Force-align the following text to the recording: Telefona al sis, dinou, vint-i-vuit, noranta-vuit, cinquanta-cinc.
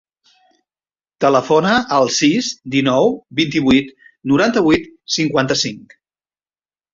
Telefona 1.25 1.73
al 1.97 2.09
sis, 2.15 2.49
dinou, 2.77 3.11
vint-i-vuit, 3.41 3.93
noranta-vuit, 4.33 4.89
cinquanta-cinc. 5.19 5.97